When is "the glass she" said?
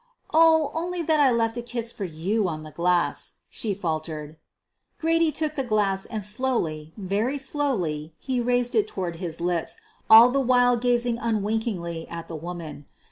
2.63-3.75